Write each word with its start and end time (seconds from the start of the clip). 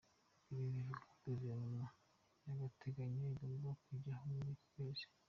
Ibi 0.51 0.65
bivuze 0.75 0.91
ko 1.09 1.15
Guverinoma 1.25 1.85
y’agateganyo 2.45 3.21
igomba 3.29 3.69
kujyaho 3.83 4.25
muri 4.33 4.51
uku 4.55 4.65
kwezi. 4.73 5.05